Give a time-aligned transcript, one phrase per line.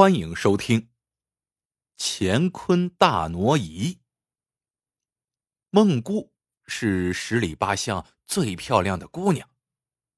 [0.00, 0.80] 欢迎收听
[1.98, 3.96] 《乾坤大挪移》。
[5.68, 6.32] 孟姑
[6.64, 9.50] 是十里八乡最漂亮的姑娘，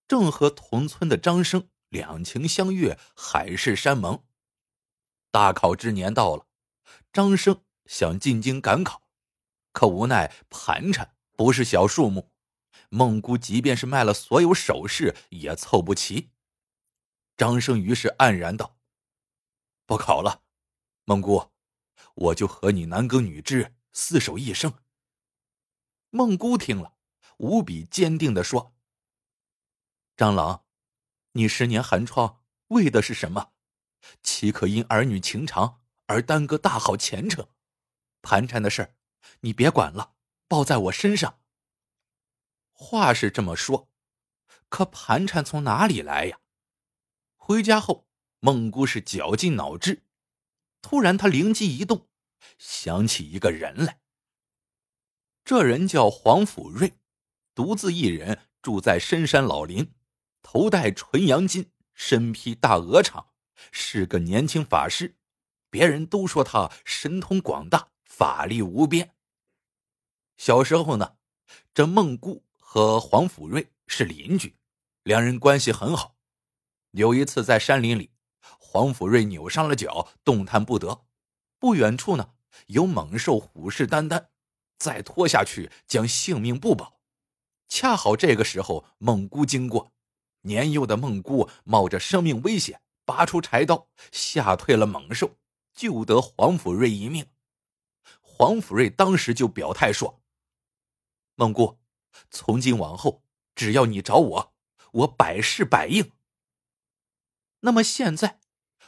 [0.07, 4.23] 正和同村的张生两情相悦，海誓山盟。
[5.33, 6.47] 大考之年到了，
[7.13, 9.03] 张生想进京赶考，
[9.73, 12.31] 可无奈盘缠不是小数目，
[12.89, 16.31] 孟姑即便是卖了所有首饰也凑不齐。
[17.37, 18.77] 张生于是黯然道。
[19.93, 20.43] 不考了，
[21.05, 21.51] 孟姑，
[22.15, 24.73] 我就和你男耕女织，厮守一生。
[26.09, 26.97] 孟姑听了，
[27.37, 28.75] 无比坚定的说
[30.17, 30.65] ：“张郎，
[31.33, 33.53] 你十年寒窗为的是什么？
[34.23, 37.47] 岂可因儿女情长而耽搁大好前程？
[38.23, 38.95] 盘缠的事
[39.41, 40.15] 你别管了，
[40.49, 41.39] 包在我身上。”
[42.73, 43.91] 话是这么说，
[44.71, 46.41] 可盘缠从哪里来呀？
[47.37, 48.09] 回家后。
[48.45, 50.03] 孟姑是绞尽脑汁，
[50.81, 52.09] 突然他灵机一动，
[52.59, 54.01] 想起一个人来。
[55.45, 56.95] 这人叫黄甫瑞，
[57.55, 59.95] 独自一人住在深山老林，
[60.43, 63.27] 头戴纯阳巾，身披大鹅氅，
[63.71, 65.15] 是个年轻法师。
[65.71, 69.15] 别人都说他神通广大，法力无边。
[70.37, 71.17] 小时候呢，
[71.73, 74.57] 这孟姑和黄甫瑞是邻居，
[75.05, 76.17] 两人关系很好。
[76.91, 78.11] 有一次在山林里。
[78.73, 81.05] 黄甫瑞扭伤了脚，动弹不得。
[81.59, 82.33] 不远处呢，
[82.69, 84.29] 有猛兽虎视眈眈，
[84.79, 86.99] 再拖下去将性命不保。
[87.69, 89.93] 恰好这个时候，孟姑经过，
[90.45, 95.37] 年幼的孟姑冒着生命危险，拔出柴刀，吓退了猛兽，
[95.75, 97.27] 救得黄甫瑞一命。
[98.23, 100.23] 黄甫瑞当时就表态说
[101.37, 101.79] ：“孟姑，
[102.31, 103.23] 从今往后，
[103.55, 104.55] 只要你找我，
[104.93, 106.13] 我百试百应。”
[107.61, 108.41] 那么现在。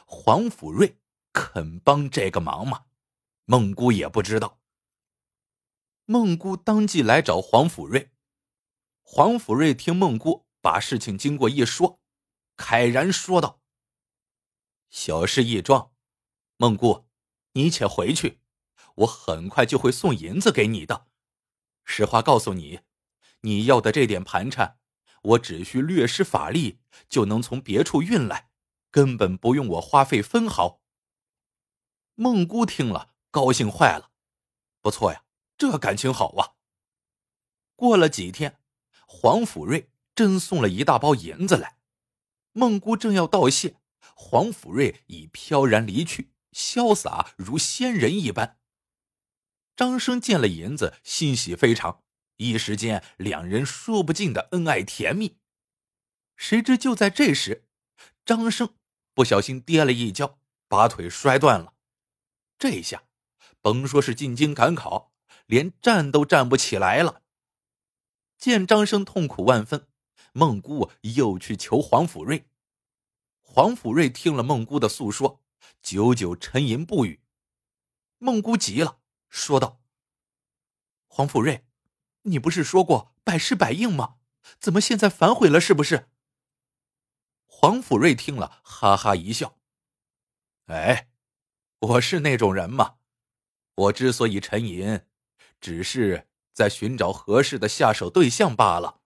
[0.05, 0.99] 黄甫瑞
[1.33, 2.85] 肯帮这个忙吗？
[3.45, 4.61] 孟姑也不知道。
[6.05, 8.11] 孟姑当即来找黄甫瑞。
[9.01, 11.99] 黄甫瑞听孟姑把事情经过一说，
[12.55, 13.61] 慨然说道
[14.89, 15.91] ：“小事一桩，
[16.57, 17.07] 孟姑，
[17.53, 18.41] 你且回去，
[18.95, 21.07] 我很快就会送银子给你的。
[21.83, 22.81] 实话告诉你，
[23.41, 24.79] 你要的这点盘缠，
[25.21, 26.79] 我只需略施法力
[27.09, 28.49] 就能从别处运来。”
[28.95, 30.81] 根本不用我花费分毫。
[32.13, 34.11] 孟姑听了，高兴坏了，
[34.79, 35.25] 不错呀，
[35.57, 36.55] 这感情好啊。
[37.75, 38.57] 过了几天，
[39.05, 41.77] 黄甫瑞真送了一大包银子来。
[42.53, 43.75] 孟姑正要道谢，
[44.15, 48.59] 黄甫瑞已飘然离去，潇洒如仙人一般。
[49.75, 52.01] 张生见了银子，欣喜非常，
[52.37, 55.37] 一时间两人说不尽的恩爱甜蜜。
[56.37, 57.67] 谁知就在这时，
[58.23, 58.73] 张生。
[59.15, 60.37] 不小心跌了一跤，
[60.67, 61.73] 把腿摔断了。
[62.59, 63.05] 这下，
[63.61, 65.13] 甭说是进京赶考，
[65.45, 67.23] 连站都站不起来了。
[68.37, 69.87] 见张生痛苦万分，
[70.33, 72.45] 孟姑又去求黄甫瑞。
[73.41, 75.41] 黄甫瑞听了孟姑的诉说，
[75.81, 77.21] 久久沉吟不语。
[78.17, 78.99] 孟姑急了，
[79.29, 79.81] 说道
[81.07, 81.65] ：“黄甫瑞，
[82.23, 84.15] 你不是说过百试百应吗？
[84.59, 85.61] 怎么现在反悔了？
[85.61, 86.09] 是不是？”
[87.57, 89.57] 黄甫瑞听了，哈哈一笑
[90.67, 91.07] ：“哎，
[91.79, 92.97] 我是那种人吗？
[93.75, 95.01] 我之所以沉吟，
[95.61, 98.99] 只是在寻找合适的下手对象罢了。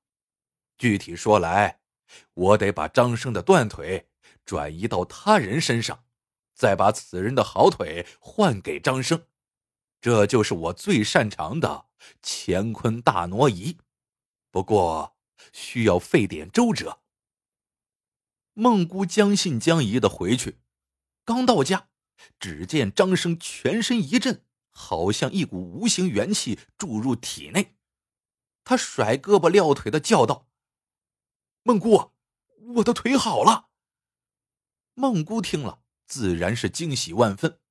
[0.79, 1.79] 具体说来，
[2.33, 4.09] 我得把张生的断腿
[4.43, 6.03] 转移到他人身上，
[6.55, 9.27] 再把此人的好腿换给张生，
[10.01, 11.85] 这就是我最擅长的
[12.23, 13.77] 乾坤大挪移。
[14.49, 15.15] 不过，
[15.53, 16.99] 需要费点周折。”
[18.59, 20.59] 孟姑将信将疑的回去，
[21.23, 21.87] 刚到家，
[22.41, 27.77] 只见张生全身一震，好像一股无形元气注入体内。
[28.65, 30.49] 他甩胳膊撂腿的叫道
[31.63, 32.11] ：“孟姑，
[32.75, 33.69] 我的腿好了！”
[34.93, 37.61] 孟姑听了，自然是惊喜万分。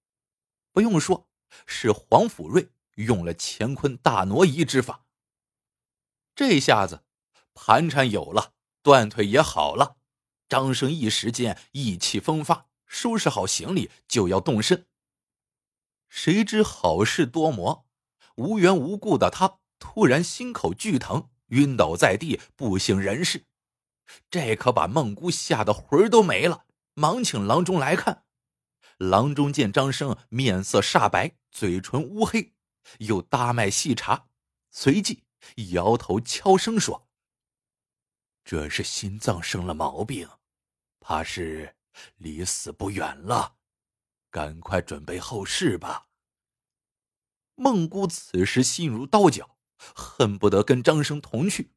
[0.73, 1.29] 不用说，
[1.67, 5.05] 是黄甫瑞用了乾坤大挪移之法。
[6.35, 7.05] 这下子，
[7.53, 9.98] 盘缠有了，断腿也好了。
[10.49, 14.87] 张生一时间意气风发，收拾好行李就要动身。
[16.09, 17.87] 谁知好事多磨，
[18.37, 23.45] 无缘无故的他突然心口剧疼，晕倒在地，不省人事。
[24.31, 28.25] 这可把孟姑吓得魂儿都没了，忙请郎中来看。
[28.97, 32.55] 郎中见张生面色煞白，嘴唇乌黑，
[33.01, 34.29] 又搭脉细查，
[34.71, 35.25] 随即
[35.73, 37.07] 摇头悄声说
[38.43, 40.27] ：“这是心脏生了毛病。”
[41.01, 41.77] 怕是
[42.17, 43.57] 离死不远了。
[44.31, 46.09] 赶快准备后事吧。
[47.55, 49.59] 孟姑此时心如刀绞，
[49.95, 51.73] 恨不得跟张生同去。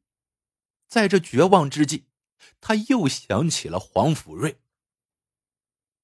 [0.86, 2.08] 在这绝望之际，
[2.60, 4.60] 他又想起了黄甫瑞。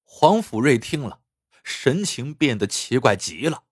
[0.03, 1.23] 黄甫瑞听了，
[1.63, 3.65] 神情变得奇怪极了，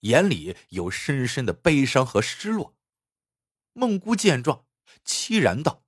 [0.00, 2.74] 眼里有深深的悲伤和失落。
[3.74, 4.66] 孟姑见状，
[5.04, 5.84] 凄然道：“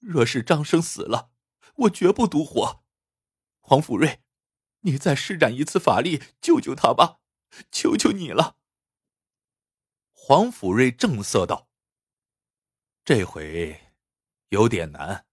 [0.00, 1.30] 若是张生死了，
[1.78, 2.84] 我绝不独活。
[3.60, 4.22] 黄甫瑞，
[4.80, 7.20] 你再施展一次法力，救救他吧，
[7.70, 8.56] 求求你了。”
[10.12, 11.68] 黄甫瑞正色道
[13.04, 13.92] ：“这回
[14.48, 15.26] 有点难，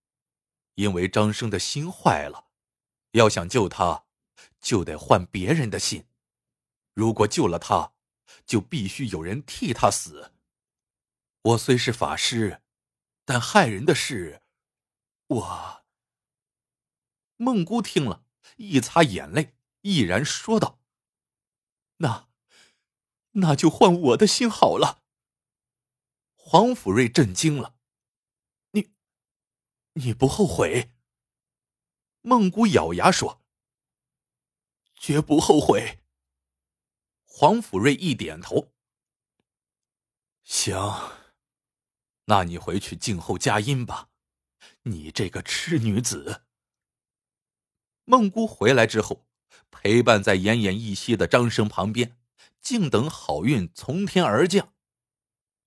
[0.75, 2.49] 因为张生的心坏了。”
[3.11, 4.05] 要想救他，
[4.59, 6.05] 就得换别人的心。
[6.93, 7.93] 如果救了他，
[8.45, 10.33] 就必须有人替他死。
[11.41, 12.61] 我虽是法师，
[13.23, 14.41] 但害人的事，
[15.27, 15.84] 我……
[17.37, 18.25] 孟姑听了
[18.57, 20.79] 一擦眼泪，毅然说道
[21.97, 22.29] ：“那，
[23.31, 25.03] 那就换我的心好了。”
[26.33, 27.75] 黄甫瑞震惊了
[28.71, 28.93] ：“你，
[29.93, 30.91] 你不后悔？”
[32.21, 33.43] 孟姑咬牙说
[34.95, 36.01] ：“绝不后悔。”
[37.25, 38.73] 黄甫瑞一点头
[40.43, 40.75] ：“行，
[42.25, 44.09] 那你回去静候佳音吧，
[44.83, 46.43] 你这个痴女子。”
[48.05, 49.27] 孟姑回来之后，
[49.69, 52.17] 陪伴在奄奄一息的张生旁边，
[52.61, 54.73] 静等好运从天而降。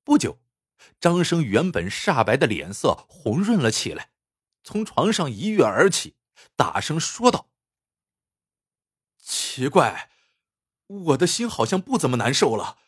[0.04, 0.40] 不久，
[1.00, 4.12] 张生原本煞白的脸色红润了起来，
[4.62, 6.16] 从床上一跃而起。
[6.54, 7.50] 大声说道
[9.18, 10.10] ：“奇怪，
[10.86, 12.78] 我的心好像不怎么难受了，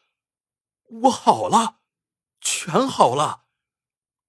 [1.02, 1.80] 我好了，
[2.40, 3.46] 全好了，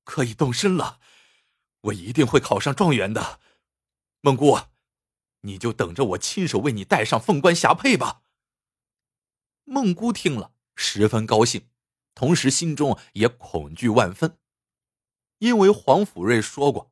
[0.04, 1.00] 可以动身了，
[1.82, 3.40] 我一定会考上状元的。
[4.22, 4.60] 孟姑，
[5.42, 8.24] 你就等着我亲手为你戴上凤冠霞帔吧。”
[9.64, 11.70] 孟姑听了十分高兴，
[12.14, 14.38] 同时心中也恐惧万分，
[15.38, 16.92] 因为黄甫瑞说过。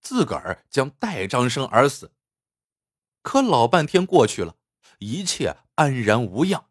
[0.00, 2.12] 自个儿将代张生而死，
[3.20, 4.56] 可老半天过去了，
[4.98, 6.70] 一切安然无恙。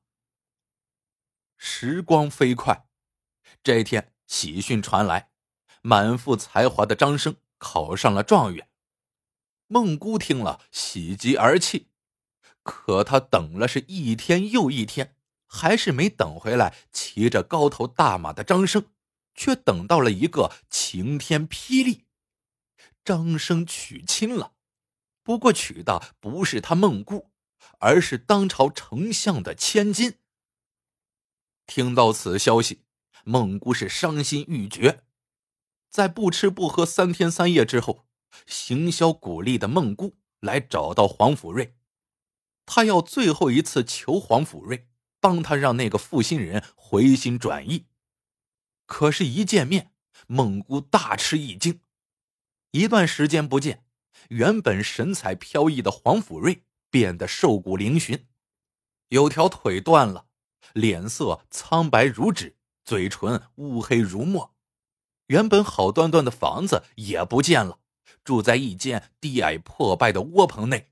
[1.56, 2.88] 时光飞快，
[3.62, 5.30] 这天喜讯传来，
[5.84, 8.69] 满腹才华的张生考上了状元。
[9.72, 11.90] 孟姑听了，喜极而泣，
[12.64, 18.88] 可他等了是一天又一天，还是没等回来骑着高头大马的张生，
[19.36, 22.06] 却等到了一个晴天霹雳。
[23.06, 24.54] 张生娶亲了，
[25.22, 27.30] 不过娶的不是他孟姑，
[27.78, 30.16] 而是当朝丞相的千金。
[31.68, 32.82] 听到此消息，
[33.24, 35.04] 孟姑是伤心欲绝。
[35.92, 38.08] 在不吃不喝三天三夜之后，
[38.46, 41.76] 行销鼓励的孟姑来找到黄甫瑞，
[42.66, 44.88] 他要最后一次求黄甫瑞
[45.20, 47.88] 帮他让那个负心人回心转意。
[48.86, 49.92] 可是，一见面，
[50.28, 51.82] 孟姑大吃一惊。
[52.72, 53.86] 一段时间不见，
[54.30, 58.26] 原本神采飘逸的黄甫瑞变得瘦骨嶙峋，
[59.10, 60.28] 有条腿断了，
[60.74, 62.56] 脸色苍白如纸，
[62.86, 64.56] 嘴唇乌黑如墨。
[65.28, 67.80] 原本好端端的房子也不见了，
[68.24, 70.92] 住在一间低矮破败的窝棚内。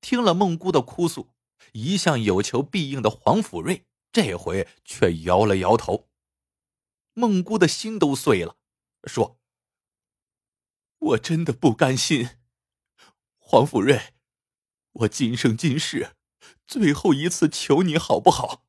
[0.00, 1.32] 听了孟姑的哭诉，
[1.72, 6.08] 一向有求必应的黄甫瑞这回却摇了摇头。
[7.12, 8.56] 孟姑的心都碎了，
[9.04, 9.38] 说。
[10.98, 12.38] 我真的不甘心，
[13.38, 14.14] 黄甫瑞，
[14.92, 16.16] 我今生今世
[16.66, 18.64] 最后一次求你好不好？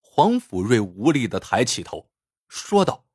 [0.00, 2.10] 黄甫瑞无力的抬起头，
[2.46, 3.05] 说道：“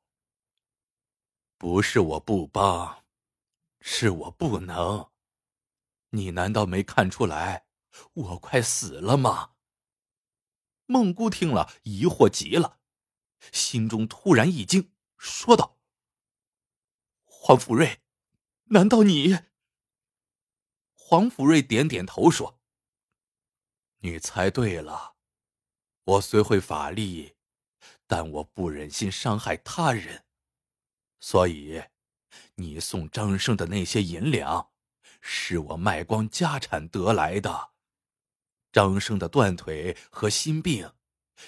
[1.62, 3.04] 不是我不帮，
[3.80, 5.12] 是我不能。
[6.10, 7.66] 你难道没看出来
[8.14, 9.52] 我快死了吗？”
[10.86, 12.80] 孟姑听了，疑惑极了，
[13.52, 15.78] 心中突然一惊，说道。
[17.26, 18.00] 黄福瑞，
[18.64, 19.38] 难道你？
[20.94, 22.58] 黄福瑞点点头说
[24.02, 25.14] ：“你猜对了，
[26.02, 27.36] 我虽会法力，
[28.08, 30.21] 但我不忍心伤害他人，
[31.22, 31.80] 所以
[32.56, 34.70] 你送张生的那些银两，
[35.20, 37.70] 是我卖光家产得来的。
[38.72, 40.92] 张生的断腿和心病，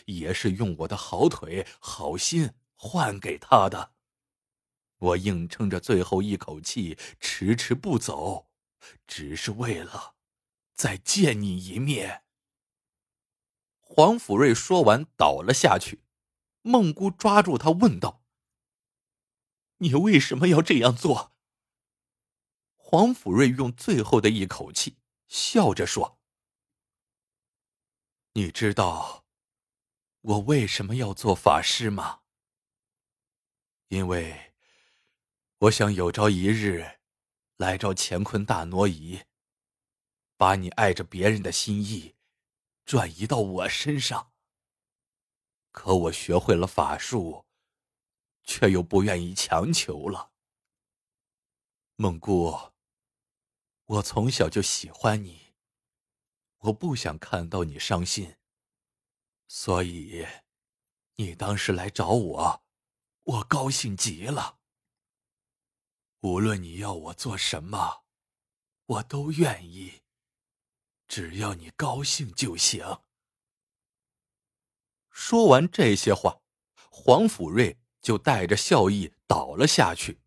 [0.06, 3.94] 也是用我的好腿好心换给他的。”
[4.98, 8.48] 我硬撑着最后一口气，迟迟不走，
[9.08, 10.14] 只是为了
[10.72, 12.22] 再见你一面。
[13.80, 16.04] 黄甫瑞说完，倒了下去。
[16.62, 18.22] 孟姑抓住他，问道
[19.84, 21.32] ：“你为什么要这样做？”
[22.74, 24.96] 黄甫瑞用最后的一口气，
[25.28, 26.18] 笑着说
[28.32, 29.24] ：“你知道
[30.20, 32.22] 我为什么要做法师吗？
[33.88, 34.54] 因为
[35.58, 37.00] 我想有朝一日
[37.56, 39.24] 来找乾坤大挪移，
[40.36, 42.16] 把你爱着别人的心意
[42.84, 44.32] 转移到我身上。
[45.72, 47.43] 可我学会了法术，
[48.44, 50.32] 却又不愿意强求了。
[51.96, 52.72] 梦姑。”
[53.86, 55.52] 我从小就喜欢你，
[56.56, 58.38] 我不想看到你伤心。
[59.46, 60.26] 所以，
[61.16, 62.64] 你当时来找我，
[63.24, 64.58] 我高兴极了。
[66.20, 68.06] 无论你要我做什么，
[68.86, 70.00] 我都愿意，
[71.06, 73.02] 只要你高兴就行。
[75.10, 76.40] 说完这些话，
[76.88, 80.20] 黄甫瑞就带着笑意倒了下去。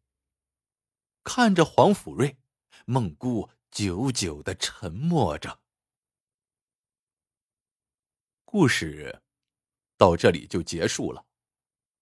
[1.24, 2.38] 看着黄甫瑞。
[2.89, 5.60] 孟姑久久的沉默着。
[8.46, 9.24] 故事
[9.98, 11.25] 到这里就结束了。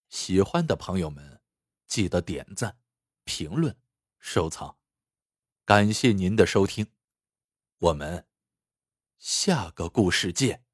[0.08, 1.42] 喜欢的朋友们，
[1.88, 2.78] 记得点赞、
[3.24, 3.76] 评论、
[4.20, 4.78] 收藏。
[5.64, 6.86] 感谢您的收听，
[7.78, 8.28] 我们
[9.18, 10.65] 下个故事见。